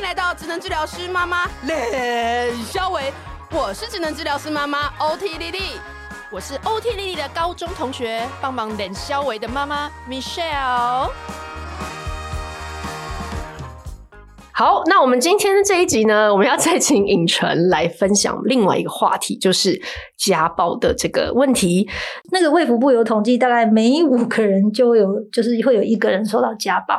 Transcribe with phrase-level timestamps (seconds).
[0.00, 1.76] 迎来到职能治疗师妈妈冷
[2.64, 3.12] 肖维，
[3.52, 5.58] 我是职能治疗师妈妈 OT 丽丽，
[6.32, 11.10] 我是 OT 丽丽的高中同学，帮忙冷肖维的妈妈 Michelle。
[14.52, 19.78] 好，那我们今天这一集呢，我们要再请颖纯来分享另外一个话题，就是
[20.16, 21.86] 家暴的这个问题。
[22.32, 26.94] 那个卫福部有统计，大概每五个人就有，就是会有一个人受到家暴，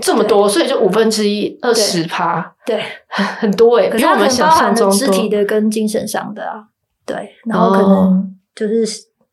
[0.00, 3.88] 这么多，所以就五分之一，二十趴，对， 很多诶。
[3.88, 6.64] 可是我们包含了肢体的跟精神上的啊，
[7.06, 8.86] 对，然后可能就是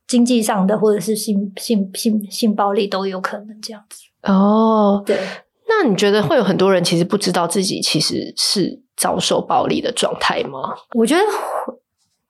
[0.07, 4.01] 经济上的，或者是性性性性暴力都有可能这样子。
[4.23, 5.17] 哦，对。
[5.67, 10.75] 那你觉得会有很多人其实不知道自己其实是遭受暴力的状态吗？
[10.93, 11.21] 我觉得，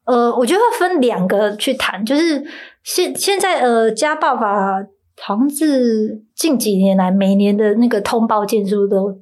[0.06, 2.46] 呃，我觉得会分两个去谈，就是
[2.84, 4.78] 现现在呃，家暴法
[5.22, 9.20] 好像是近几年来每年的那个通报件数都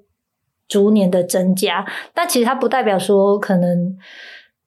[0.68, 3.96] 逐年的增加，但其实它不代表说可能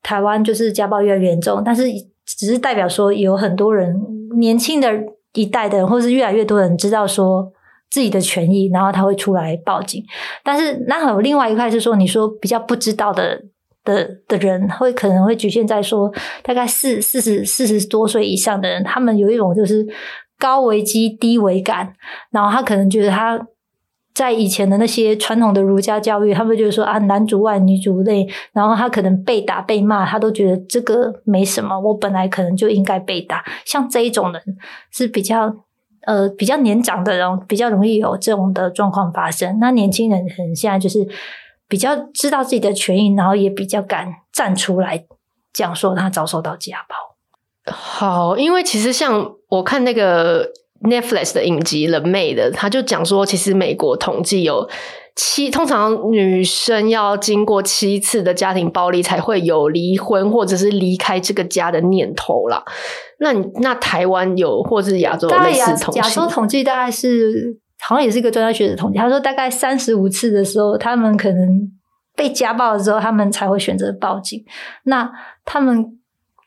[0.02, 1.84] 台湾就是家暴越来越严重，但是
[2.24, 3.96] 只是代表说有很多人
[4.38, 4.88] 年轻的
[5.34, 7.52] 一代的人，或是越来越多人知道说。
[7.92, 10.02] 自己的权益，然后他会出来报警。
[10.42, 13.38] 但是那还有另外一块是说，你说比较不知道的
[13.84, 16.10] 的的人，会可能会局限在说，
[16.42, 19.86] 大概四四十四十多岁以上的人，他们有一种就是
[20.42, 21.94] 高危机低危感，
[22.32, 23.40] 然后他可能觉得他
[24.12, 33.44] 在以前的那些传统的儒家教育，他们就是说啊，男主外女主内，然后他可能被打被骂，他都觉得这个没什么，我本来可能就应该被打。
[33.64, 34.42] 像这一种人
[34.90, 35.54] 是比较。
[36.04, 39.60] 呃，比较年长的人比较容易有这种的状况发生。
[39.60, 41.06] 那年轻人可能现在就是
[41.68, 45.04] 比较知道自己的权益，然后也比较敢站出来
[45.52, 47.11] 讲说他遭受到家暴。
[47.66, 50.50] 好，因为其实像我看那个
[50.82, 54.68] Netflix 的影集《The Maid》的，他就讲说，其实美国统计有
[55.14, 62.64] 七，通常女生要经过七次的家庭暴力才会有离婚或者是离开这个家的念头啦。
[63.20, 66.00] 那你那台湾有或是亚洲类似统计？
[66.00, 71.70] 亚洲统计大概是好像也是一个专家学者统计，他说大概三十五次的时候，他们可能
[72.16, 74.42] 被家暴了之后，他们才会选择报警。
[74.86, 75.08] 那
[75.44, 75.98] 他们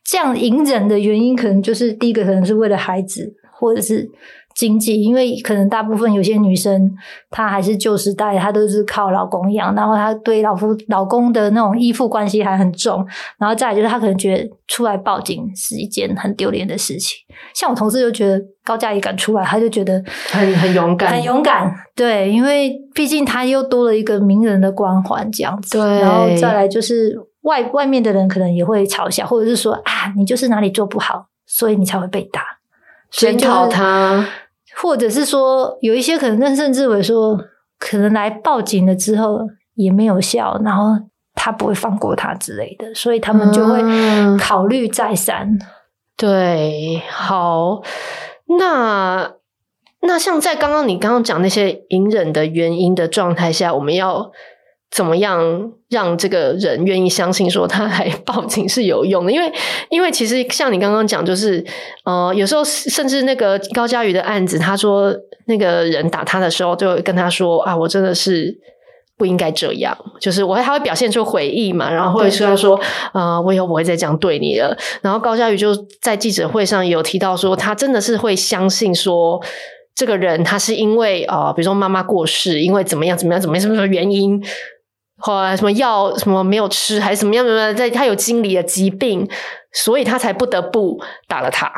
[0.06, 4.10] 这样隐忍的原因，可能就是第一个可能是为了孩子，或者是。
[4.58, 6.90] 经济，因为可能大部分有些女生，
[7.30, 13.06] 她还是旧时代，她都是靠老公养，然后她对老夫老公的那种依附关系还很重，
[13.38, 17.18] 然后再来就是她可能觉得出来报警是一件很丢脸的事情。
[17.54, 21.70] 像我同事就觉得高嘉瑜敢出来，他就觉得很很勇敢，很勇敢。
[21.94, 25.78] 对，因为毕竟他又多了一个名人的光环这样子。
[25.78, 27.14] 对，然后再来就是
[27.46, 32.42] 外外面的人可能也会嘲笑，或者是说啊，你就是哪里做不好，所以你才会被打，
[33.10, 34.28] 检讨他。
[34.78, 37.40] 或者是说，有一些可能甚至会说，
[37.80, 39.40] 可能来报警了之后
[39.76, 41.02] 也没有效，然后
[41.34, 43.82] 他不会放过他之类的，所以他们就会
[44.38, 45.48] 考虑再三。
[45.48, 45.60] 嗯。
[46.18, 47.82] 对，好，
[48.60, 49.34] 那
[50.02, 54.32] 那像在刚刚你刚刚讲那些隐忍的原因的状态下，我们要。
[54.96, 59.32] 怎么样让这个人愿意相信说他来报警是有用的？
[59.34, 59.52] 因为，
[59.90, 61.62] 因为其实像你刚刚讲，就是
[62.06, 65.14] 呃，有时候甚至那个高嘉瑜的案子，他说
[65.48, 68.58] 那个人打他的时候，就跟他说啊，我真的是
[69.18, 69.98] 不应该这样。
[70.22, 72.80] 就是我会他会表现出悔意嘛，然后会说他说
[73.12, 74.78] 啊，我以后不会再这样对你了。
[75.02, 79.42] 然后高嘉瑜就在记者会上有提到说，他真的是会相信说
[79.94, 84.42] 这个人他是因为啊、呃，比如说妈妈过世，因为怎么样怎么样怎么样什么什么原因。
[85.18, 87.74] 后来什么药什么没有吃，还是什么样的？
[87.74, 89.28] 在他有心理的疾病，
[89.72, 91.72] 所以他才不得不打了他。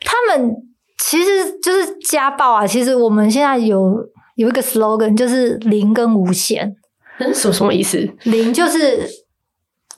[0.00, 0.54] 他们
[1.02, 2.66] 其实就是家暴啊！
[2.66, 3.96] 其实我们现在有
[4.36, 6.76] 有一个 slogan，就是零跟无限。
[7.18, 7.98] 嗯， 什么什么意思？
[8.24, 9.08] 零就是。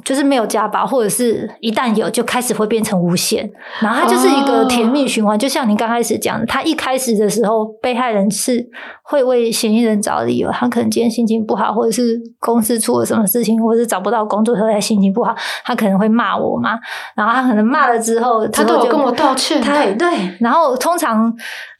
[0.05, 3.51] 就是没有家暴，或者是一旦有，就开始会变成无限，
[3.81, 5.33] 然后它就是一个甜蜜循环。
[5.33, 5.41] Oh.
[5.41, 8.67] 就像你刚开始讲，他一开始的时候，被害人是
[9.03, 15.35] 会为嫌疑人找理由，他可能今天心情不好，或者是公司出了什么事情，或者是找不到工作，他心情不好，
[15.65, 16.79] 他可能会骂我嘛。
[17.15, 19.63] 然后他可能骂了之后，他都有跟我道歉。
[19.63, 21.33] 对对，然后通常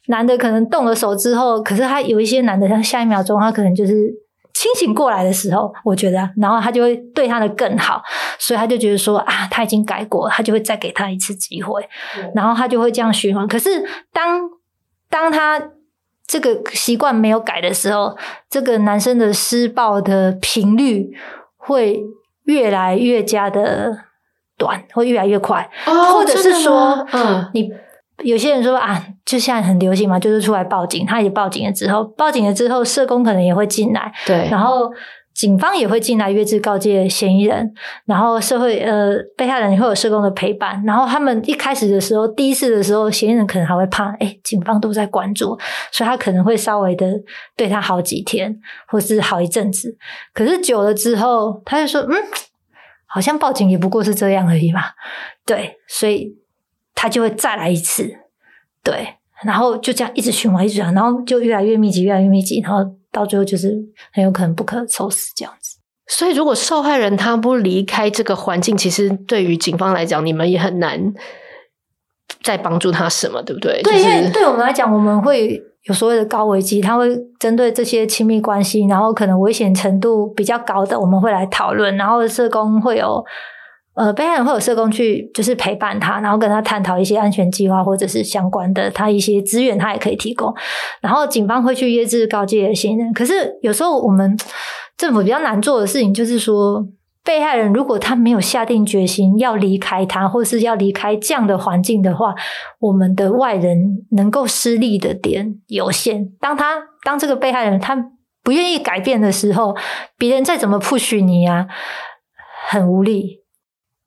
[0.07, 3.93] 男的可能动了手之后，可是他有一些男的，他下一秒钟他可能就是。
[4.53, 8.01] 清醒过来的时候，我觉得，然后他就会对他的更好，
[8.37, 11.87] 所以他就觉得说啊，他已经改过，他就会再给他一次机会，
[12.35, 13.47] 然后他就会这样循环。
[13.47, 14.41] 可是当
[15.09, 15.61] 当他
[16.25, 18.17] 这个习惯没有改的时候，
[18.49, 21.11] 这个男生的施暴的频率
[21.57, 22.01] 会
[22.43, 24.05] 越来越加的
[24.57, 27.71] 短，会越来越快，哦、或者是说，嗯，你。
[28.23, 31.05] 有些人说啊，就现在很流行嘛，就是出来报警。
[31.05, 34.11] 他也报警了之后，报警了之后，社工可能也会进来。
[34.25, 34.47] 对。
[34.49, 34.91] 然后
[35.33, 37.73] 警方也会进来约制告诫嫌疑人，
[38.05, 45.57] 然后社会呃被害人也会有社工的陪伴，然后他们一开始的时候，第一次的时候，嫌疑人可能还会怕，哎，警方都在关注，
[45.91, 47.09] 所以他可能会稍微的
[47.55, 48.53] 对他好几天，
[48.87, 49.97] 或是好一阵子。
[50.33, 52.13] 可是久了之后，他就说，嗯，
[53.07, 54.81] 好像报警也不过是这样而已嘛，
[55.45, 56.35] 对，所以
[57.01, 58.09] 他就会再来一次，
[58.83, 62.79] 对，然后就这样一直循环，一直循环，然后就越来越密集，越来越密集，然后。
[63.13, 63.77] 到最后就是
[64.13, 65.77] 很有可能不可收拾这样子，
[66.07, 71.13] 所以如果受害人他不离开这个环境，其实对于警方来讲，你们也很难
[72.41, 73.81] 再帮助他什么，对不对？
[73.81, 83.21] 对，就是、因为对我们来讲，我们会有所谓的高危机，他会针对这些亲密关系，然后可能危险程度比较高的，我们会来讨论，然后社工会有。
[83.93, 90.53] 呃，被害人会有社工去，就是陪伴他，然后跟他探讨一些安全计划或者是相关的他一些资源，他也可以提供。
[91.01, 93.13] 然后警方会去约制告诫嫌疑人。
[93.13, 94.37] 可是有时候我们
[94.97, 96.87] 政府比较难做的事情，就是说
[97.25, 102.33] 被害人如果他没有下定决心要离开他，或是要离开这样的环境的话，
[102.79, 106.31] 我们的外人能够施力的点有限。
[106.39, 108.11] 当他当这个被害人他
[108.41, 109.75] 不愿意改变的时候，
[110.17, 111.67] 别人再怎么 push 你啊，
[112.69, 113.40] 很无力。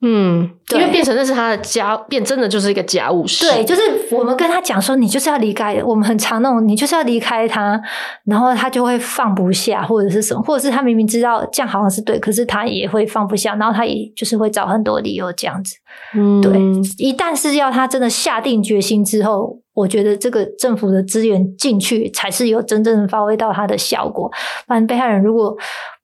[0.01, 3.47] 嗯，因为变成那是他的家，变真的就是一个家务事。
[3.47, 3.81] 对，就是
[4.11, 5.83] 我们跟他讲说，你就是要离开。
[5.83, 7.81] 我们很常那种，你就是要离开他，
[8.27, 15.75] 然后他就会放不下，或者是什么，或者是他明明知道这样好像是对，可是他也会放不下，然后他也就是会找很多理由这样子。
[16.15, 16.53] 嗯，对。
[16.99, 24.31] 一旦是要他真的下定决心之后，我觉得这个政府的资源进去才是有真正发挥到它的效果。
[24.67, 25.57] 不然被害人如果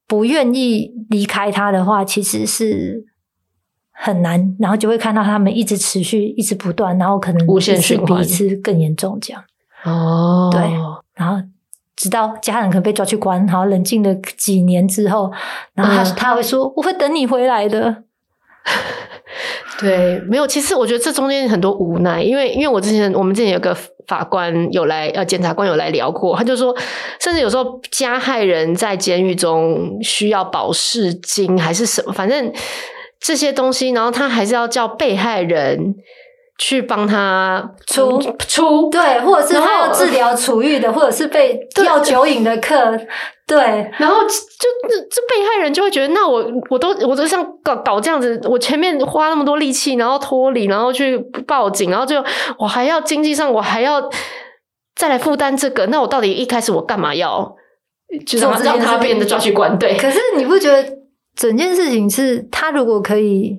[0.09, 3.10] 不愿意离开他的话，其实是。
[4.03, 9.45] 很难，然后就会看到他们一直持续，一直不断，然后可能无限循环，比一次更严重这样。
[9.85, 10.63] 哦，对，
[11.15, 11.37] 然后
[11.95, 15.31] 直到家人可能被抓去关，然后冷静了几年之后，
[15.75, 18.05] 然后他、嗯、他会说：“我会等你回来的。
[19.79, 20.47] ”对，没有。
[20.47, 23.77] 其实我觉得这中间很多无奈，因为因为我之前我们之前有个
[24.07, 26.75] 法官有来，呃，检察官有来聊过，他就说，
[27.21, 32.51] 甚至有时候加害人在监狱中需要保释金还是什么，反正。
[33.21, 35.95] 这些东西，然后他还是要叫被害人
[36.59, 38.19] 去帮他出
[38.49, 42.99] 出，对，或者是他要治疗处遇的，或者是被要酒瘾的客，
[43.47, 44.29] 对，然后就
[45.11, 52.25] 这被害人就会觉得，那我我都我都像搞搞这样子，我前面花那么多力气，然后脱离，然后去报警，然后就
[52.59, 54.11] 我还要经济上我还要
[54.97, 57.55] 再来负担这个，那我到底一开始我干嘛要
[58.27, 59.79] 就是让他变得抓去关？
[59.79, 61.01] 对，可是你不觉得？
[61.35, 63.59] 整件事情是他如果可以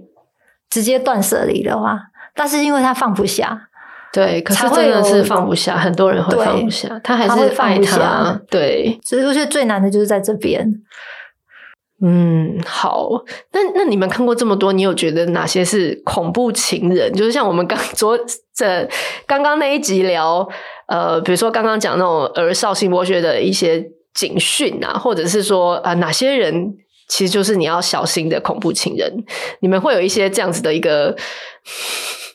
[0.70, 2.00] 直接断舍离的话，
[2.36, 3.70] 但是因为他放不下，
[4.14, 10.72] 对，可是真的是放不下，很多人会放不下，他还是放不下，对，所以我觉得最难的就是在这边。
[12.04, 13.10] 嗯，好，
[13.52, 17.12] 那那你们看过这么多，你有觉得哪些是恐怖情人？
[17.14, 18.18] 就是像我们刚昨
[18.56, 18.90] 这
[19.28, 20.48] 刚刚那一集聊，
[20.88, 26.76] 呃，比如说刚刚讲那种儿少性剥削的一些警讯啊，或者是说啊、呃，哪些人？
[27.12, 29.26] 其实就是你要小心的恐怖情人，
[29.60, 31.14] 你们会有一些这样子的一个，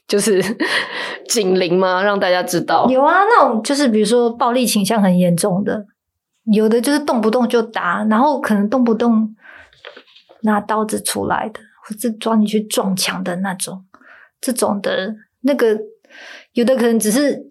[0.06, 0.44] 就是
[1.26, 2.02] 警铃吗？
[2.02, 2.86] 让大家知道。
[2.90, 5.86] 有啊，那种就是比如说暴力倾向很严重的，
[6.52, 9.34] 有的就是动不动就打，然后可能动不动
[10.42, 13.82] 拿刀子出来的，或者抓你去撞墙的那种，
[14.42, 15.74] 这种的，那个
[16.52, 17.48] 有的可能只是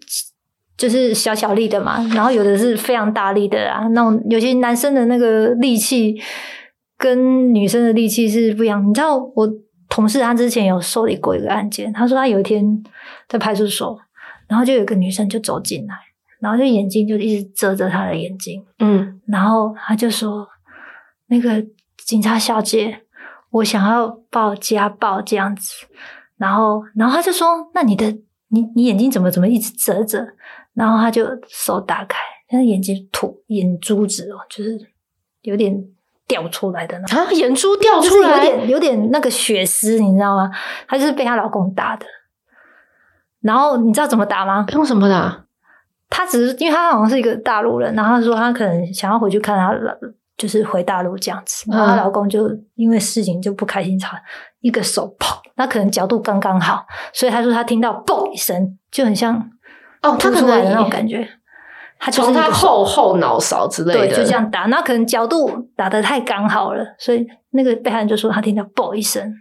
[0.76, 6.14] 就是小小力的嘛，然后有的是非常大力的啊，那种有些男生的那个力气。
[6.98, 8.86] 跟女生的力气是不一样。
[8.88, 9.48] 你知道，我
[9.88, 12.82] 同事他之前有受理过一个案件，他说他有一天
[13.28, 13.98] 在派出所，
[14.48, 15.94] 然后就有个女生就走进来，
[16.40, 20.48] 然后就眼睛就一直遮着他的眼睛，嗯，然后他就说
[21.28, 21.64] ：“那个
[21.98, 23.02] 警察小姐，
[23.50, 25.86] 我想要报家暴这样子。”
[26.38, 28.10] 然后，然后他就说：“那你的
[28.48, 30.26] 你你眼睛怎么怎么一直遮着？”
[30.74, 34.78] 然后他就手打开，他眼睛吐眼珠子哦，就是
[35.42, 35.86] 有点。
[36.28, 40.50] 掉出来的呢啊，眼珠掉出来，有点有点那个血丝，你知道吗？
[40.88, 42.04] 她就是被她老公打的。
[43.40, 44.66] 然后你知道怎么打吗？
[44.72, 45.44] 用什么打？
[46.10, 49.92] 她只是因为她好像是一个大陆人，然后她说她可能想要回去看她老，
[50.36, 51.64] 就是回大陆这样子。
[51.70, 54.16] 然后她老公就因为事情就不开心，吵
[54.60, 59.36] 一个手砰，那可能角度刚刚好，所以她说她听到嘣一声，就很像
[60.02, 61.28] 哦，她出来的那种感觉。
[61.98, 69.32] 他从他后后脑勺之类的，对，就这样打，那可能角度打得太刚好了，所以那个被害人就说他听到“啵”一声，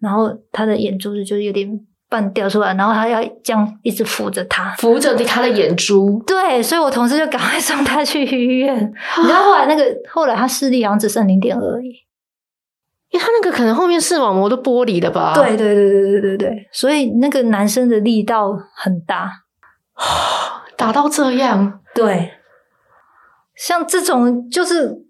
[0.00, 1.68] 然后他的眼珠子就有点
[2.08, 6.22] 半掉出来，然后他要这样一直扶着他，扶着他的眼珠。
[6.26, 8.92] 对，所以我同事就赶快送他去医院。
[9.18, 11.88] 你知道后来那个后来他视力好像只剩零点二而已，
[13.10, 15.34] 因为他那个可能后面视网膜都剥离了吧？
[15.34, 19.30] 对对对对对对对，所以那个男生的力道很大，
[20.84, 21.80] 打到这样。
[21.94, 22.32] 对，
[23.56, 25.02] 像这种就是。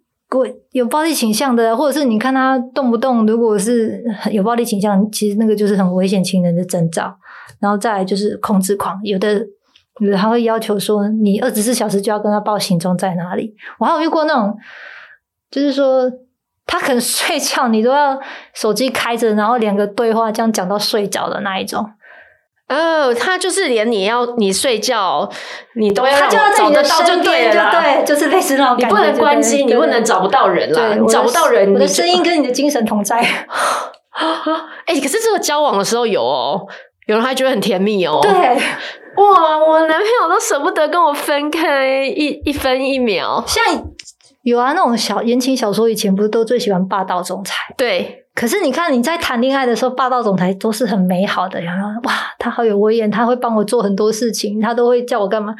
[0.73, 4.03] 有暴力倾向的，或者是你看他动不动，如果是
[4.33, 7.17] 有暴力倾向，其实那个就是很危险情人的征兆。
[7.61, 9.47] 然后再来就是控制狂，有的
[10.01, 13.55] 有的他会要求说，你二十四小时就要跟他报行踪在哪里。
[13.79, 14.59] 我还有遇过那种，
[15.53, 16.11] 就是说
[16.67, 18.19] 他可能睡觉，你都要
[18.55, 21.89] 手机开着，然后两个对话这样讲到睡着的那一种。
[22.69, 25.29] 哦，他就是连你要你睡觉，
[25.75, 28.97] 你都要他就要在你的找得到就对了，对，就是类似那种感觉。
[28.97, 33.19] 你不能关机，你不能找不到人啦，你找不到人，我的声音跟你的精神同在。
[34.87, 36.67] 哎、欸，可是这个交往的时候有哦，
[37.07, 38.21] 有人还觉得很甜蜜哦。
[38.23, 43.45] 对，哇，我男朋友都舍不得跟我分开一一分一秒。
[43.47, 43.63] 像
[44.45, 47.55] 有啊，那种小言情小说以前不是都最喜欢霸道总裁？
[47.77, 48.21] 对。
[48.35, 55.55] 可是你看，你在谈恋爱的时候，霸道总裁都是很美好的，然后哇，他好有威严，他会帮我做很多事情，他都会叫我干嘛。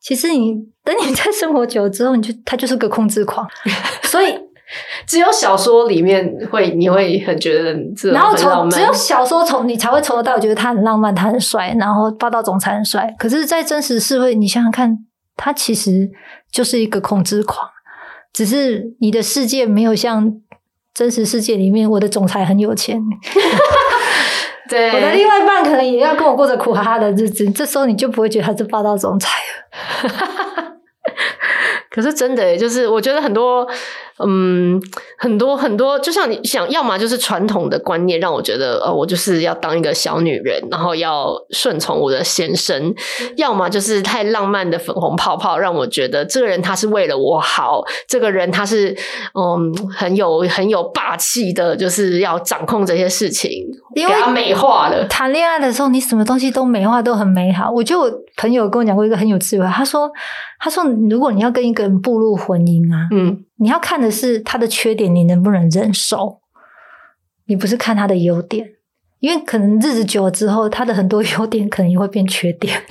[0.00, 3.46] 其实你等你在生活久了之后，你就他就是个控制狂。
[4.04, 4.34] 所以
[5.06, 13.14] 只有小说里面会，你会很觉得这然后从只有小说从你才会从头到尾觉得他很浪漫，他很帅，然后霸道总裁很帅。
[13.18, 14.96] 可是，在真实社会，你想想看，
[15.36, 16.10] 他其实
[16.50, 17.68] 就是一个控制狂，
[18.34, 20.40] 只是你的世界没有像。
[20.94, 23.02] 真实世界里面，我的总裁很有钱，
[24.70, 27.50] 对，我的另外一半可能也要跟我过着苦哈哈的日子。
[27.50, 29.28] 这时候你就不会觉得他是霸道总裁
[30.04, 30.76] 了。
[31.90, 33.68] 可是真的，就是我觉得很多。
[34.18, 34.80] 嗯，
[35.18, 42.92] 很多很多，就像你想要么就是传统的观念，让我觉得，呃，我就是要当一个小女人，然后要顺从我的先生；
[43.36, 48.96] 要么就是太浪漫的粉红泡泡，让我觉得这个人他是为了我好，这个人他是
[49.34, 53.50] 嗯很有很有霸气的，就是要掌控这些事情，
[53.96, 55.04] 给他美化了。
[55.08, 57.68] 谈恋爱的时候，你什么东西都美化，都很美好。
[57.68, 58.04] 我就
[58.36, 60.08] 朋友跟我讲过一个很有智慧，他说，
[60.60, 63.44] 他说如果你要跟一个人步入婚姻啊，嗯。
[63.64, 66.42] 你要看的是他的缺点，你能不能忍受？
[67.46, 68.68] 你不是看他的优点，
[69.20, 72.78] 因为可能日子久了之后，他的很多优点可能也会变缺点。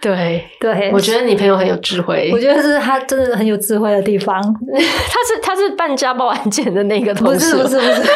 [0.00, 2.30] 对对，我觉得你朋友很有智慧。
[2.32, 4.36] 我觉得是他真的很有智慧的地方。
[4.40, 8.10] 他是他是办家暴案件的那个同事，不是不是不是。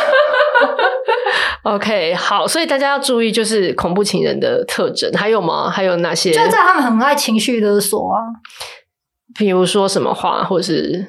[1.65, 5.69] OK，好，所以大家要注意，就是恐怖情人的特征，还有吗？
[5.69, 6.31] 还有哪些？
[6.31, 8.21] 就在他们很爱情绪勒索啊。
[9.39, 11.07] 比如说什么话，或是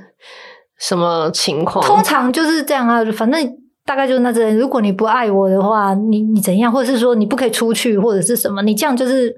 [0.79, 1.83] 什么情况？
[1.85, 4.57] 通常就是这样啊，反正大概就是那这样。
[4.57, 6.71] 如果你不爱我的话，你你怎样？
[6.71, 8.61] 或者是说你不可以出去，或者是什么？
[8.61, 9.35] 你这样就是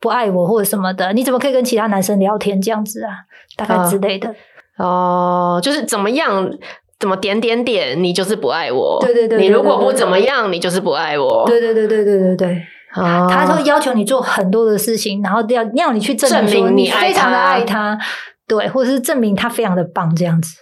[0.00, 1.12] 不爱我，或者什么的？
[1.12, 3.10] 你怎么可以跟其他男生聊天这样子啊？
[3.56, 4.34] 大概之类的。
[4.78, 6.50] 哦、就是怎么样？
[6.98, 8.02] 怎么点点点？
[8.02, 8.98] 你就是不爱我。
[9.00, 9.48] 对对对，对，对，对，对。
[9.48, 11.44] 你如果不怎么样，你就是不爱我。
[11.46, 12.62] 对对对对对对对。
[12.92, 17.98] 啊、他会要求你做很多的事情，然后要要你去证明你非常的爱他。
[18.46, 20.56] 对，或者是证明他非常的棒这样子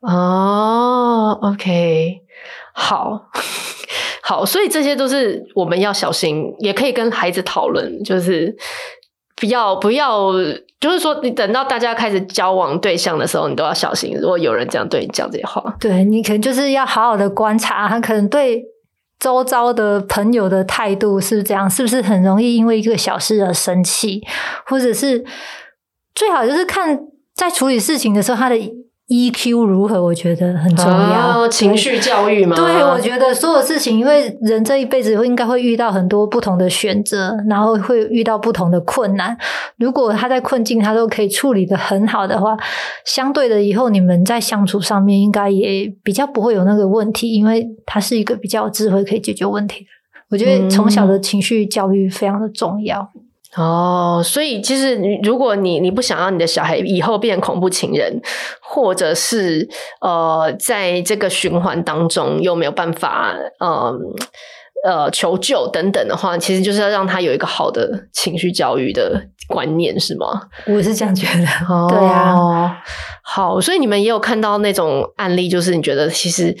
[0.00, 1.38] 哦。
[1.42, 2.22] Oh, OK，
[2.72, 3.26] 好
[4.24, 8.56] 好，所以这些都是我们要小心，也可以跟孩子讨论，就是
[9.36, 10.32] 不要不要，
[10.80, 14.16] 就是说你等到大家开始交往对象的时候，你都要小心。
[14.18, 18.64] 如果有人这样对你讲这些话，对，你可能就是要好好的观察，他可能对
[19.24, 24.22] 周遭的朋友的态度是这样，是不是很容易因为一个小事而生气，
[24.66, 25.24] 或者是
[26.14, 27.00] 最好就是看。
[27.34, 28.56] 在处理事情的时候，他的
[29.06, 30.02] EQ 如何？
[30.02, 31.42] 我觉得很重要。
[31.42, 32.56] 哦、情绪教育嘛。
[32.56, 39.36] 对，我觉得所有事情，因为人这一辈子会应该会遇到很多不同的选择，然后会遇到不同的困难。
[39.76, 42.56] 如果他在困境，他都可以处理得很好的话，
[43.04, 49.86] 相对的，以后你们在相处上面应该也比较不会有那个问题，因为他是一个比较有智慧可以解决问题的。
[50.30, 53.00] 我觉得从小的情绪教育非常的重要。
[53.14, 53.23] 嗯
[53.56, 58.20] 哦，所以其实，如果你你不想要你的小孩以后变恐怖情人，
[58.60, 59.68] 或者是
[60.00, 63.70] 呃，在这个循环当中又没有办法，嗯
[64.84, 70.26] 呃，呃求救等等的话，其实就是要让他有一个好的情绪教育的观念，是吗？
[70.66, 71.46] 我是这样觉得。
[71.72, 72.82] 哦，对啊，
[73.22, 76.56] 好，所以你们也有看到那种案例，就是你觉得其实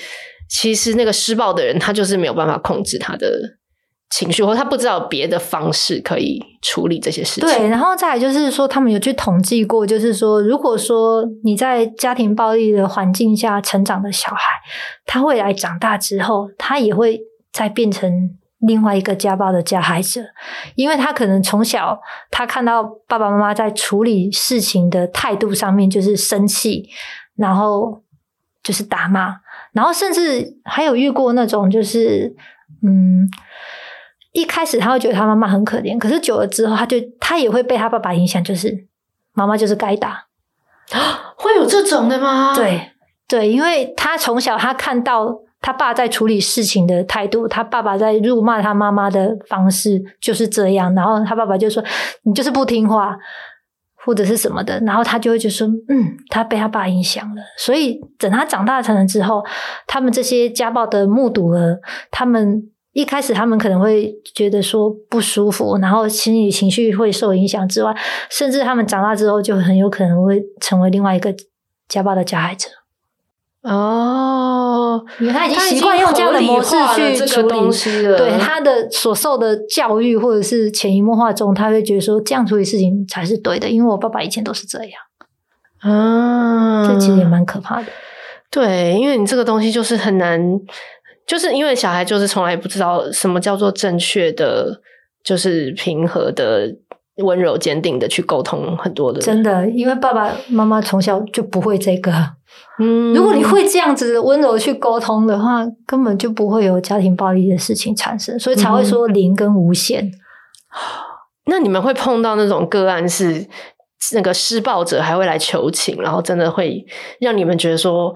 [0.48, 3.28] 其实那个施暴的人，他就是没有办法控制他的。
[4.10, 7.48] 情绪，或他不知道别的方式可以处理这些事情。
[7.48, 14.42] 对，然后再来就是说，他们有去统计过，就是说，如果说你在家庭暴力的环境下成长的小孩，
[15.04, 17.20] 他未来长大之后，他也会
[17.52, 18.30] 再变成
[18.60, 20.20] 另外一个家暴的加害者，
[20.76, 21.98] 因为他可能从小
[22.30, 26.88] 他看到爸爸妈妈在处理事情的态度上面就是生气，
[27.36, 28.02] 然后
[28.62, 29.34] 就是打骂，
[29.72, 32.34] 然后甚至还有遇过那种就是
[32.82, 33.28] 嗯，
[34.34, 38.86] 一开始他会觉得他妈妈很可怜，可是久了之后，他就他也会被他爸爸影响，就是
[39.32, 40.26] 妈妈就是该打
[40.92, 42.54] 啊， 会有这种的吗？
[42.54, 42.90] 对
[43.26, 45.40] 对，因为他从小他看到。
[45.64, 51.82] 他爸在处理事情的态度，他爸爸在辱骂他妈妈的方式就是这样，然后他爸爸就说
[52.24, 53.16] ：“你就是不听话，
[53.94, 59.42] 或者是什么的。”然后他就会就说：“嗯，他被他爸影响了。”所以等他长大成人之后，
[59.86, 62.62] 他们这些家暴的目睹了，他们
[62.94, 67.94] 一开始他们可能会觉得说不舒服，然后心理情绪会受影响之外，
[68.30, 71.34] 甚至他们长大之后就很有可能会成为另外一个
[71.88, 72.68] 家暴的加害者。
[73.62, 78.16] 哦，因为他已经习惯用这样的模式去处理东西了。
[78.16, 83.68] 对他的所受的教育，或者是潜移默化中，他会觉得说这样处理事情才是对的。
[83.68, 85.00] 因为我爸爸以前都是这样，
[85.80, 87.88] 啊，这其实也蛮可怕的。
[88.50, 90.38] 对，因为你这个东西就是很难，
[91.26, 94.80] 就是因为小孩就是从来不知道什么叫做正确的，
[95.22, 96.74] 就是平和的、
[97.16, 99.20] 温柔、坚定的去沟通很多的。
[99.20, 102.12] 真的，因为爸爸妈妈从小就不会这个。
[102.78, 110.04] 嗯，如果你会这样子温柔去沟通的话，根本就不会有家庭暴力的事情产生，所以才会说零跟无限。
[110.04, 110.12] 嗯。
[111.46, 113.46] 那你们会碰到那种个案是
[114.14, 116.84] 那个施暴者还会来求情，然后真的会
[117.20, 118.14] 让你们觉得说，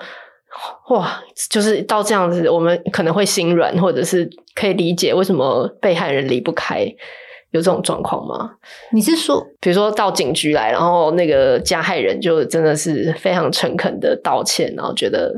[0.90, 6.87] 哇，就是到这样子，我们可能会心软，或者是可以理解为什么被害人离不开。
[7.50, 8.50] 有这种状况吗？
[8.93, 15.33] 你是说，比如说到警局来，然后那个加害人就真的是非常诚恳的道歉，然后觉得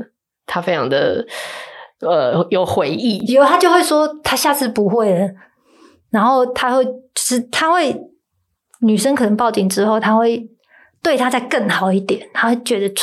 [0.45, 1.25] 他非常的
[2.01, 5.29] 呃有悔意，有他就会说他下次不会了，
[6.09, 7.95] 然后他会就是他会
[8.81, 10.45] 女生可能报警之后，他会
[11.01, 12.93] 对他再更好一点，他会觉得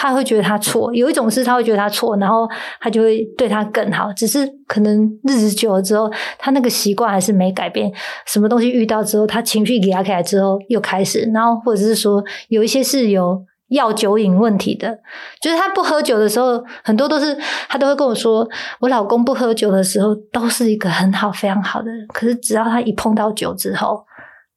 [0.00, 2.48] 他会觉得他错，有一种是他会觉得他错，然后
[2.80, 4.12] 他就会对他更好。
[4.12, 7.92] 只是可能日子久了之后，他那个习惯还是没改变。
[8.24, 14.96] 什么东西遇到之后，他情绪给他起来之后又开始，然后或者是说有一些是有药酒瘾问题的，
[15.42, 17.36] 就是他不喝酒的时候，很多都是
[17.68, 24.04] 他都会跟我说，我老公不喝酒的时候都是一个很好、非常好的人，可是只要他一碰到酒之后，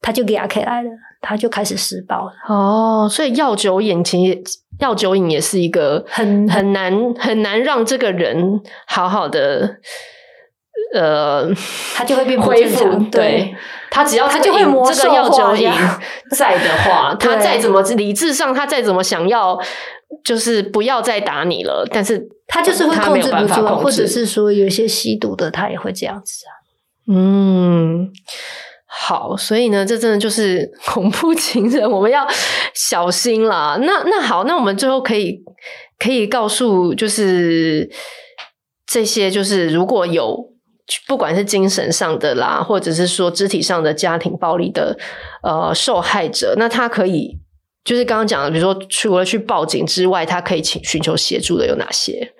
[0.01, 0.89] 他就给他起来了，
[1.19, 2.31] 他就开始施暴了。
[2.47, 4.43] 哦，所以药酒瘾其实。
[4.81, 9.77] 药酒瘾也是一个很很难很难让这个人好好的，
[10.93, 11.49] 呃，
[11.95, 12.99] 他就会变恢复。
[13.11, 13.55] 对，
[13.89, 15.71] 他只要他就会魔这个药酒瘾
[16.35, 19.57] 在的话，他再怎么理智上，他再怎么想要，
[20.23, 26.51] 就是不要再打你了，但是他就是会控制不住，或者是说有一些吸毒的，他也会这样子啊。
[27.07, 28.11] 嗯。
[28.93, 32.27] 好，所以呢，这真的就是恐怖情人，我们要
[32.73, 33.79] 小心啦。
[33.81, 35.41] 那那好，那我们最后可以
[35.97, 37.89] 可以告诉，就是
[38.85, 40.37] 这些，就是如果有
[41.07, 44.97] 不管是精神上的啦，或者是说肢体上的家庭暴力的
[45.41, 47.39] 呃受害者，那他可以
[47.85, 52.33] 就是刚刚讲的，比如说除了去报警之外，他可以请寻求协助的有哪些？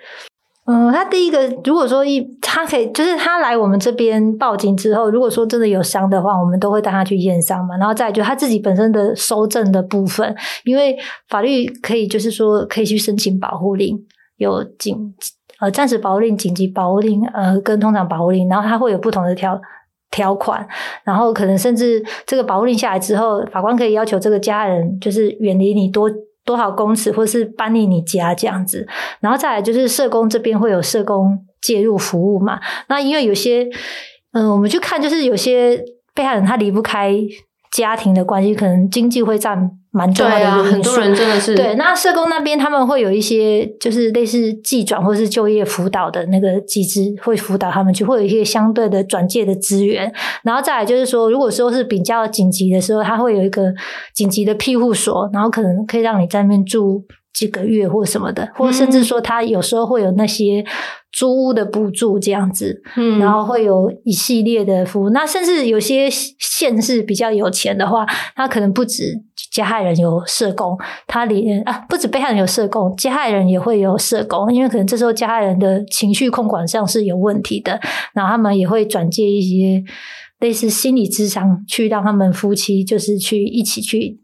[0.65, 7.75] 嗯，他第一个，如果说一，他可以，就是他来我们这边报警之后，如果说真的有伤的话，我们都会带他去验伤嘛。
[7.77, 10.95] 然后再就他自己本身的收证的部分，因为
[11.27, 13.97] 法律可以就是说可以去申请保护令，
[14.37, 14.95] 有紧
[15.59, 19.59] 呃暂时保护令、紧急保护令呃跟通常保护令，然后他会有不同的条
[20.11, 20.65] 条款，
[21.03, 26.07] 然后可能甚至这个保护令下来之后，法官可以要求这个家人就是远离你多。
[26.43, 28.87] 多少公尺，或是搬离你家这样子，
[29.19, 32.59] 然后再来就是社工这边会有社工介入服务嘛。
[32.87, 33.67] 那因为有些，
[34.33, 37.13] 嗯，我们去看就是有些被害人他离不开
[37.71, 39.77] 家庭的关系，可能经济会占。
[39.93, 41.75] 蛮重要的一个因素，很多人真的是对。
[41.75, 50.09] 那社工那边他们会有一些，就是类似技转或是就业辅导的那个机制，会辅导他们去，会有一些相对的转介的资源。
[50.43, 53.63] 然后再来就是说，如果说是比较紧急的时候，他会有一个
[54.13, 57.03] 紧急的庇护所，然后可能可以让你在那边住
[57.33, 60.65] 几个月或什么的，或甚至说他有时候会有那些。
[61.13, 65.09] 租屋的补助这样子，嗯，然后会有一系列的服务。
[65.09, 77.77] 那甚至有些县市比较有钱的话，他可能不止加害人有社工，他连啊不止被害人有社工，加害人也会有社工，因为可能这时候加害人的情绪控管上是有问题的，
[78.13, 79.83] 然后他们也会转介一些
[80.39, 84.17] 类似心理咨商，去让他们夫妻就是去一起去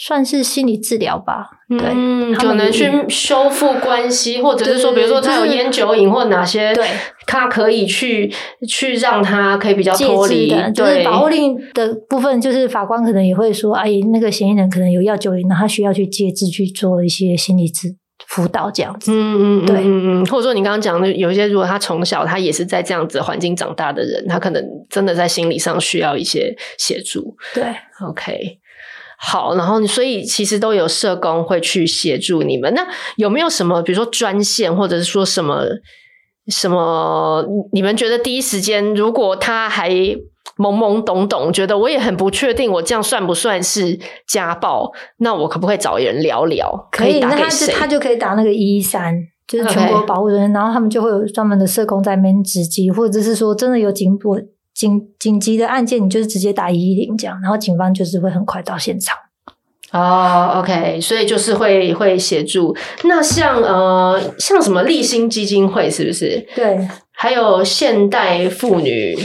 [0.00, 6.86] 算是心理治疗吧，对，嗯，可能去修复关系，或者是说，比如说他有烟酒瘾，或哪些，对，
[7.26, 8.32] 他可以去
[8.68, 17.88] 去让他可以比较脱离的，就是保护令的部分，就是法官可能也会说，哎，那个嫌疑人可能有药酒瘾，那他需要去戒治，去做一些心理治
[18.28, 27.64] 辅导这样子，嗯嗯，对，嗯嗯，或者说你刚刚讲的，有一些如果他从小他也是在这样子环境长大的人，他可能真的在心理上需要一些协助，对
[28.08, 28.60] ，OK。
[29.20, 32.72] 好，然后所以其实都有社工会去协助你们。
[32.72, 35.64] 那有没有什么，比如说专线，或者是说什么
[36.46, 37.44] 什么？
[37.72, 44.92] 你们觉得第一时间，如果他还懵懵懂懂，觉得我也很不确定，我这样算不算是家暴？
[45.16, 46.88] 那我可不可以找人聊聊？
[46.92, 47.66] 可以打给谁？
[47.66, 49.14] 那他，他就可以打那个一一三，
[49.48, 54.30] 就是全国保护人.然后他们就会有专门的社工在那边值机，或者是说真的有警报。
[54.78, 59.16] 紧紧急的案件，你就是直接打一一零这样，然后警方就是会很快到现场。
[59.90, 62.76] 哦，OK，所以就是会会协助。
[63.02, 66.46] 那像呃，像什么立新基金会是不是？
[66.54, 69.16] 对，还有现代妇女。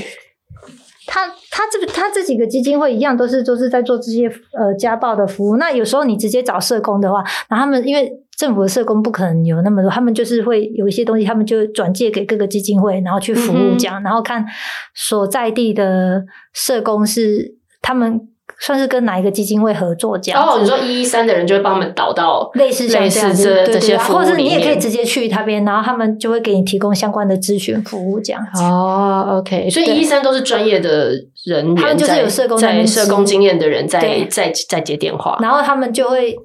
[1.06, 4.26] 他他这个他这几个基金会一样，都是都是在做这些
[4.58, 5.58] 呃家暴的服务。
[5.58, 14.46] 那有时候你直接找社工的话，那他们因为政府的社工不可能有那么多，他们就是会有一些东西，他们就转借给各个基金会，然后去服务这样，嗯、然后看
[14.94, 18.30] 所在地的社工是他们。
[18.60, 20.42] 算是跟哪一个基金会合作这样？
[20.42, 28.62] 哦，你说一一三的人就会帮他们导到类似像这样子，这这些服务，或者你也可以直接去那边，然后他们就会给你提供相关的咨询服务这样子。
[28.62, 31.10] 哦，OK，所以一一三都是专业的
[31.46, 36.36] 人员，他们就是有社工在社工经验的人在在在，在接电话，然后他们就会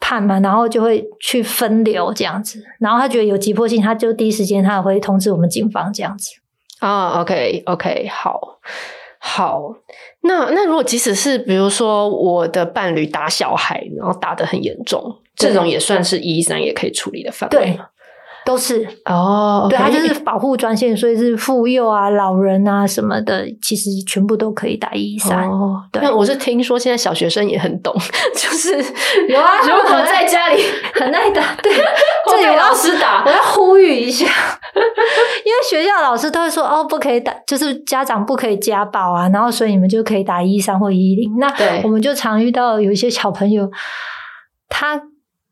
[0.00, 6.30] 判嘛，然后就会去分流这样子，然后他觉得有急迫性，他就第一时间他也会通知我们警方这样子。
[6.80, 8.58] 啊，OK，OK，好。
[9.22, 9.74] 好，
[10.22, 17.88] 那那如果即使是比如说我的伴侣打小孩，然后打得很严重，这种也算是一一三也可以处理的范围吗？
[18.50, 25.48] 都是哦，对，它就是保护专线，所以是妇幼啊、老人啊什么的，其实全部都可以打一一三。
[25.48, 27.94] 哦，对，那我是听说现在小学生也很懂，
[28.34, 28.72] 就是
[29.28, 30.60] 有啊，如果在家里
[30.94, 31.72] 很爱打，对，
[32.28, 34.26] 这有老师打，我要呼吁一下，
[35.46, 41.38] 因为学校老师都会说哦，不可以打，就是家长不可以家暴啊，然后所以你们就可以打一一三或一一零。
[41.38, 41.48] 那
[41.84, 43.70] 我们就常遇到有一些小朋友，
[44.68, 45.00] 他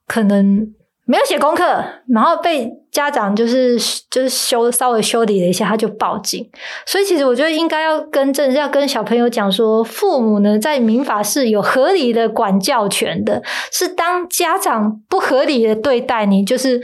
[0.09, 0.75] 可能。
[1.11, 1.65] 没有写功课，
[2.13, 3.79] 然后被家长就是
[4.11, 6.49] 就是修稍微修理了一下，他就报警。
[6.87, 16.83] 所以其实我觉得应该要更正，要跟小朋友讲说，父母呢在民法是有合理的管教权的，是当家长不合理的对待你，就是。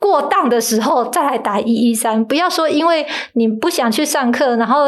[0.00, 4.84] 过当的时候再来打一一三，不要说因为你不想去上课，然后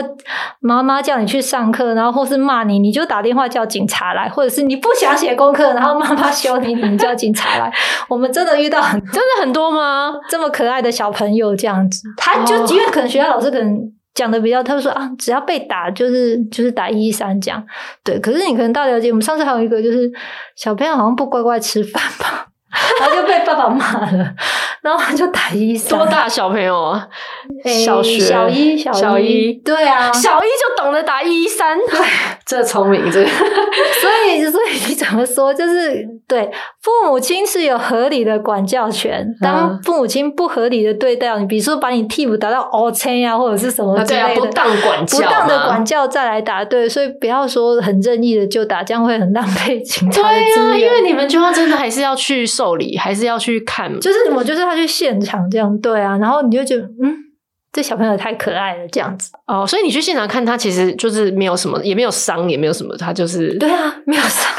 [0.61, 7.73] 妈妈叫你去上课，然后或是骂你，你就打电话叫警察来，或者是你不想写功课，然后妈妈 凶你，你叫警察来。
[8.09, 10.13] 我们真的遇到很真的很多吗？
[10.29, 13.81] 这么可爱的小朋友这样子，他就因为可能学校老师可能
[14.15, 17.61] 讲的比较，他就说啊，只要被打就是就是打一一三这样。
[18.05, 20.09] 对，可是你可能到了解，我们上次还有一个就是
[20.55, 22.47] 小朋友好像不乖乖吃饭吧。
[22.99, 24.35] 然后就被爸爸骂了，
[24.83, 25.99] 然后他就打一三。
[25.99, 27.09] 多大小朋友啊？
[27.65, 28.95] 欸、小学小一小一。
[28.95, 31.77] 小一对啊，小一就懂得打一三。
[31.79, 31.99] 对，
[32.47, 33.25] 这聪明这。
[34.01, 35.53] 所以，所以你怎么说？
[35.53, 36.51] 就是对
[36.83, 39.35] 父母亲是有合理的管教权。
[39.41, 46.65] 当父母亲不合理的对待你，比如说把你替补打到凹车呀，或者是什么之类的，啊啊、不当管教，不当的管教再来打。
[46.65, 50.23] 对，所以不要说很任意的就打，这样会很浪费 警察。
[50.23, 52.41] 对啊，因为你们就要真的还是要去。
[52.51, 57.15] 受理还是要去看，就是我就是他去现场这样，对啊，然后你就觉得嗯，
[57.73, 64.53] 这小朋友太可爱了这样子哦，所以你去现场看他，其实就是没有什么，也没有伤，也没有什么，他就是对啊，没有伤，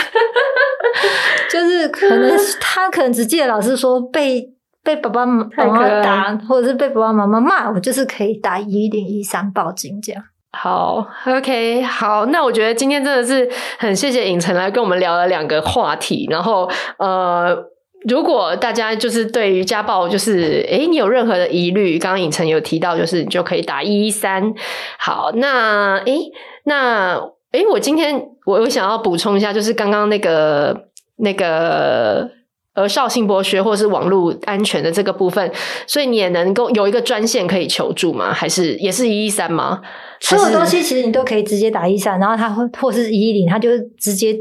[1.52, 4.48] 就是可能 他可能只记得老师说被
[4.84, 10.24] 被爸爸妈妈打，或者是被爸爸妈妈骂，我就是可以打一零一三报警这样。
[10.54, 17.70] 好，OK，好，那我觉得今天真的是很谢谢影城来跟我们聊了两个话题，然后呃。
[18.10, 24.52] 如果大家就是对于家暴，就是诶你有任何的疑虑，刚刚影城有提到，就是你就可以打一一三。
[24.98, 26.32] 好，那诶
[26.64, 27.14] 那
[27.52, 30.88] 诶我今天我我想要补充一下，就是刚刚那个
[31.22, 32.30] 那个
[32.74, 35.52] 呃少性剥削或是网络安全的这个部分，
[35.88, 38.34] 所以你也能够有一个专线可以求助吗？
[38.34, 39.82] 还是也是一一三吗？
[40.20, 44.36] 所有东西其实你都可以直接打一三，然后他会或是一一零，他就直接。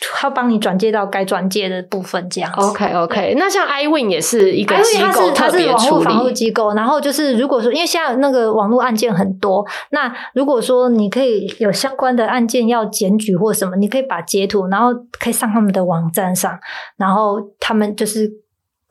[0.00, 2.60] 他帮你转接到该转接的部分，这样子。
[2.60, 6.74] OK OK，那像 iWin 也是一个机构特别处理，它是网络防护机构。
[6.74, 16.58] 然后就是如果说，因为现在那个网络案件很多，那如果说你可以有相关的案件要检举或什么，你可以把截图，然后可以上他们的网站上，
[16.96, 18.43] 然后他们就是。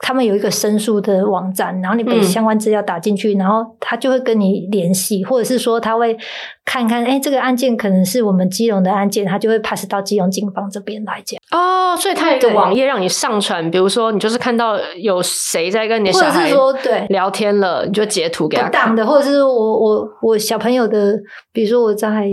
[0.06, 6.18] 他们有一个申诉的网站，然后你把相关资料打进去，嗯、然后他就会跟你联系，或者是说他会
[6.66, 11.40] 看看，哎，这个案件可能是我们基隆的案件，他就会 pass 到基隆警方这边来讲。
[11.52, 18.94] 哦，所以他有一个网页让你上传，比如说你就是看到有谁在跟你或者是说对聊天了，你就截图给他看。
[18.94, 21.18] 的，或者是我我我小朋友的，
[21.54, 22.30] 比如说我在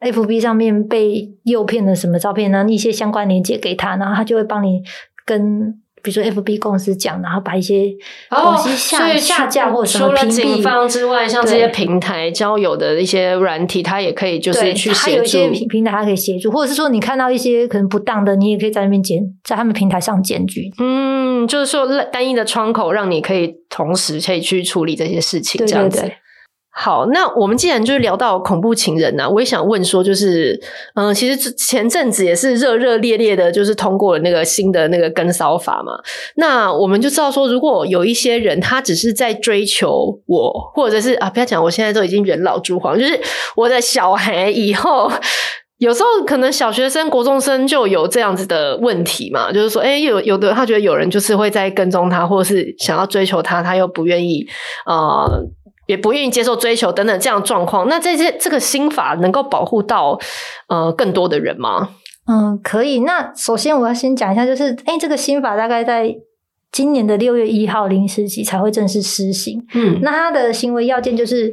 [0.00, 4.82] FB 上面被诱骗的什么照片，然后一些相关链接给他，然后他就会帮你
[5.24, 5.80] 跟。
[6.02, 7.84] 比如说，FB 公司讲，然后把一些
[8.30, 10.20] 东西下、哦、下架或者什么屏蔽。
[10.20, 14.94] 除了警方之外，像这些平台交友的一些软体，它也可以就是去协助。
[14.94, 20.70] 它有一些平台它可以协助，或者是说你看到一些可能不当的，你也可以在那边检，在他们平台上检举。
[20.78, 25.98] 嗯，就是说单一的窗口，让你可以同时可以去处理这些事情，这样子。
[25.98, 26.16] 对对对。
[26.72, 30.58] 好，那我们既然就是聊到恐怖情人呢、啊，我也想问说，就是
[30.94, 35.92] 嗯、其实前阵子也是热热烈烈的，就是通过了那个新的那个跟骚法嘛。
[36.36, 43.20] 那我们就知道说，如果有一些人他只是在追求我，或者是啊，不要讲，我现在都已经人老珠黄，就是
[43.56, 45.10] 我的小孩以后
[45.78, 54.46] 有时候可能小学生、国中生就有这样子的问题嘛，就是说，哎，有有的他觉得有人就是会在跟踪他，或者是想要追求他，他又不愿意
[54.84, 55.26] 啊。
[55.90, 60.16] 也不愿意接受追求等等这样状况，那这些这个新法能够保护到
[60.68, 61.88] 呃更多的人吗？
[62.28, 63.00] 嗯，可以。
[63.00, 66.14] 那首先我要先讲一下，就是哎，这个新法大概在
[66.70, 69.60] 今年的六月一号零时起才会正式施行。
[69.74, 71.52] 嗯，那他的行为要件就是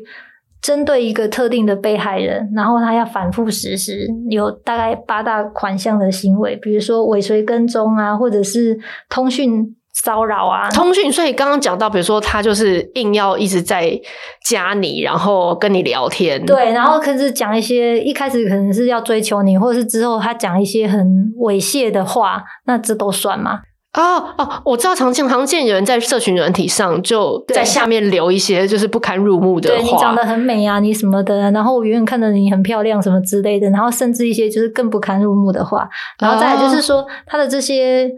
[0.61, 8.77] 针对一个特定的被害人，然后他要反复实施，有大概八大款项的行为，比如说尾随跟踪啊，或者是
[9.09, 9.73] 通讯。
[10.03, 11.11] 骚扰啊，通讯。
[11.11, 13.99] 所以刚刚讲到，比如说他就是硬要一直在
[14.45, 16.45] 加你，然后跟你聊天。
[16.45, 21.05] 对，然后可是讲一些一开始可能是要追求你，或者是之后他讲一些很
[21.39, 23.61] 猥亵的话，那这都算吗？
[23.93, 38.11] 哦哦，我知道常见常见有人在社群软体上就在下面留一些就是不堪入目的话，对，你长得很美啊，你什么的，然后我远远看着你很漂亮什么之类的，然后甚至一些就是更不堪入目的话，然后再来就是说他的这些，哦、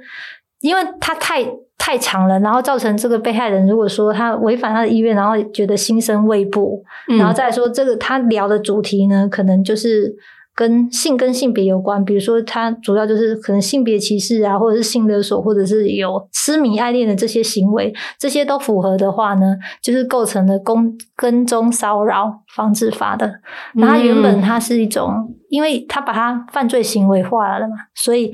[0.60, 1.46] 因为他太。
[1.80, 10.14] 太长了，然后造成这个被害人如果说他违反他的意愿，然后觉得心生畏怖，嗯、然后再说这个他聊的主题呢，可能就是
[10.54, 23.32] 跟性跟性别有关，比如说他主要就是可能性别歧视啊，或者是性勒索，或者是有痴迷爱恋的这些行为，这些都符合的话呢，就是构成了公跟踪骚扰防治法的。
[23.76, 28.34] 那他原本他是一种，嗯、因为他把他犯罪行为化了嘛，所以。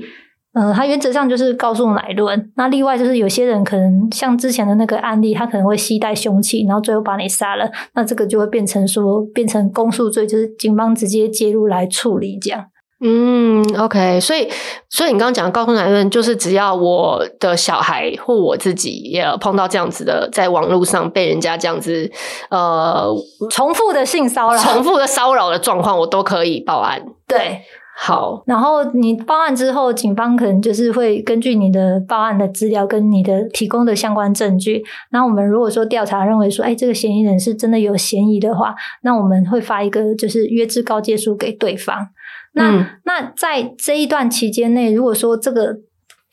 [0.58, 2.50] 嗯，他原则上就是告诉乃论。
[2.56, 7.70] 那另外就是有些人可能像之前的那个案例，他可能会携带凶器，然后最后把你杀了。
[7.92, 12.64] 那这个就会变成说变成公诉罪，就是警方直接介入来处理这样。
[13.04, 14.18] 嗯，OK。
[14.18, 14.48] 所以，
[14.88, 22.10] 所以你刚刚讲的告诉乃论，就是只要我的小孩或我自己也碰到这样子的，在网络上被人家这样子
[22.48, 23.14] 呃
[23.50, 27.02] 重复的性骚扰、重复的骚扰的状况，我都可以报案。
[27.28, 27.60] 对。
[27.98, 42.10] 好，然后你报案之后，警方可能就是会根据你的报案的资料跟你的提供的相关证据，那我们如果说调查认为说，哎，这个嫌疑人是真的有嫌疑的话，那我们会发一个就是约制告诫书给对方。
[42.52, 45.78] 那、嗯、那在这一段期间内，如果说这个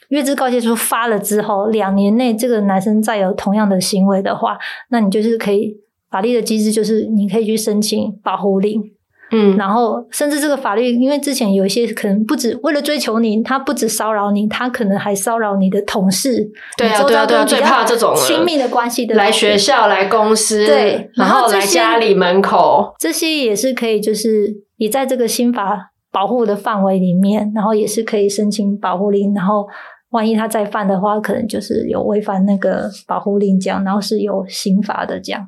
[0.09, 4.57] 约制告诫书发了之后，两年内这个男生再有同样的行为的话，
[4.89, 5.77] 那你就是可以
[6.11, 8.91] 法律的机制就是你可以去申请保护令。
[9.33, 16.47] 嗯，然后甚至这个法律，因为之前有一些可能不止为了追求你，他不止骚扰你，他可能还骚扰你的同事。
[16.77, 19.15] 对啊，对啊，对啊，最怕这种亲密的关系的。
[19.15, 29.33] 来学校、来公司，对，然后来家里门口，这些也是可以，就是也在这个新法保护的范围里面，然后也是可以申请保护令。
[29.33, 29.65] 然后
[30.11, 35.43] 万一他再犯的话，可能就是有违反那个保护令这样，然后是有刑罚的这样。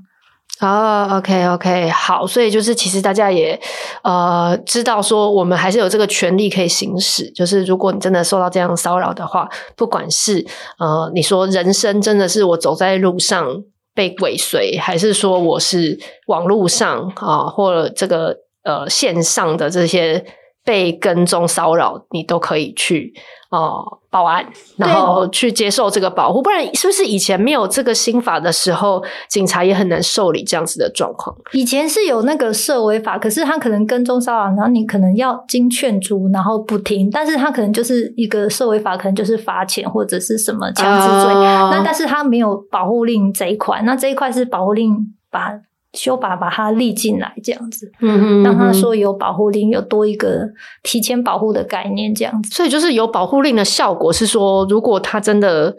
[0.62, 3.60] 哦、，OK，OK，好，所以就是其实大家也
[4.04, 7.30] 呃知道说，我们还是有这个权利可以行使。
[7.32, 10.46] 就是如果你真的受到这样骚扰的话，不管是
[10.80, 13.46] 呃你说人生真的是我走在路上
[13.94, 20.26] 被尾随，还是说我是网络上啊、或这个呃线上的这些
[20.64, 23.14] 被跟踪骚扰，你都可以去
[23.56, 24.46] 哦、呃、报案，
[24.78, 26.42] 然后去接受这个保护。
[26.42, 31.36] 不然，是不是以前没有这个新法的时候，警察也很难受理这样子的状况？
[31.54, 41.34] 以前是有那个涉违法，可是他可能跟踪骚扰，然后你可能要经劝阻，然后不听，但是他可能就是一个涉违法，可能就是罚钱或者是什么强制罪。
[41.34, 45.54] Uh、那但是他没有保护令这一块，那这一块是保护令把。
[45.96, 50.42] 修法把它立进来，这样子，嗯嗯，让他说有保护令，有多一个
[50.84, 52.54] 提前保护的概念，这样子。
[52.54, 55.76] 所以就是有保护令的效果是说，如果他真的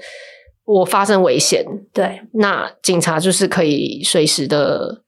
[0.64, 5.02] 我发生危险，对，那警察就是可以随时的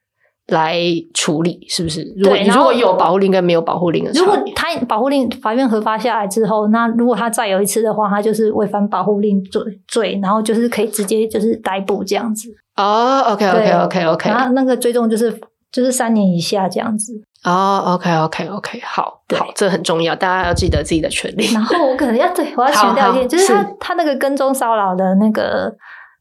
[0.48, 0.78] 来
[1.14, 2.02] 处理，是不是？
[2.16, 12.48] 如果你如果有保护令跟没有保护令的，如果他保护令法院核发下来之后，那如果他再有一次的话，他就是违反保护令罪罪，然后就是可以直接就是逮捕这样子。
[12.76, 14.28] 哦、oh，OK，OK，OK，OK，okay, okay, okay, okay.
[14.28, 15.38] 然后那个追踪就是
[15.70, 17.12] 就是三年以下这样子。
[17.44, 21.46] 哦、oh，OK，OK，OK，okay, okay, 好，对好，这很重要，大家要记得自己的权利。
[21.52, 25.72] 然后我可能要对我要强调一点，就是他是他那个跟踪骚扰的那个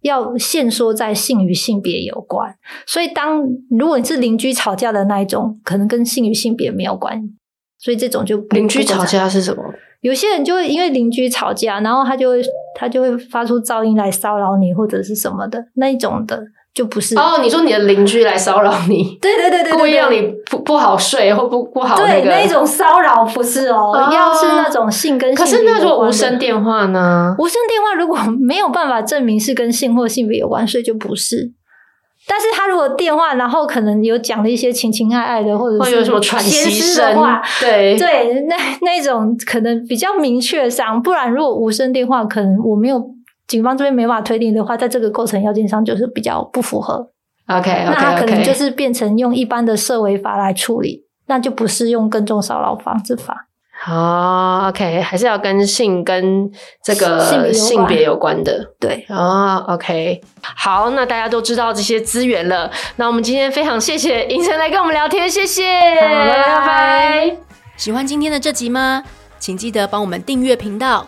[0.02, 2.56] 要限缩在性与性别有关，
[2.86, 7.22] 所以当如果你是邻居吵架的那一种，可能跟性与性别没有关，
[7.80, 9.64] 所以这种就邻居吵架是什么？
[10.02, 12.42] 有些人就会因为邻居吵架，然后他就会
[12.76, 16.44] 他就会发出噪音来骚扰你或者是什么的那一种的，
[16.78, 17.40] 就不是哦。
[17.42, 27.36] 你说你的邻居来骚扰你，对对对对，故意让你不不好睡或不不好那个，对那一种骚扰不是哦，哦要是那种性跟性，可是那种无声电话呢？
[27.40, 31.54] 无声电话如果没有办法证明是跟性或性别有关，所以就不是。
[32.30, 43.02] 但是他如果电话，然后可能有讲了一些情情爱爱的，或者是有什么喘息声的话，对对，那那种可能比较明确上，不然如果无声电话，可能我没有
[43.48, 47.10] 警方这边没办法推定的话，在这个构成要件上就是比较不符合。
[47.48, 53.48] OK OK，那他可能就是变成用一般的涉违法来处理，那就不是用跟踪骚扰防治法。
[53.88, 56.52] 哦、oh，OK，还是要跟性跟
[56.84, 59.06] 这个性别有关的，对。
[59.08, 62.70] 哦、oh，OK，好，那大家都知道这些资源了。
[62.96, 65.64] 那我们今天非常谢谢银晨来跟我们聊天，谢谢，
[66.02, 67.38] 拜拜。
[67.78, 69.04] 喜欢今天的这集吗？
[69.38, 71.08] 请记得帮我们订阅频道，